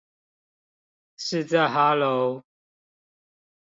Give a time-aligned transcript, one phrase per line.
[1.15, 2.41] 是在哈囉？